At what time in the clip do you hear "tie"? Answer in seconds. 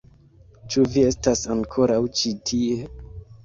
2.51-2.83